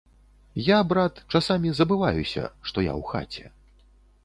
[0.67, 3.45] Я, брат, часамі забываюся, што я ў хаце.